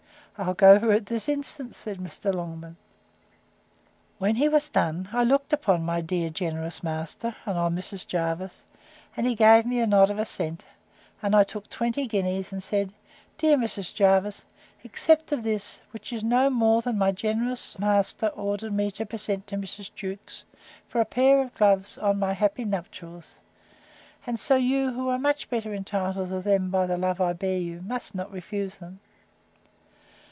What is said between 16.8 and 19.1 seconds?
than my generous master ordered me to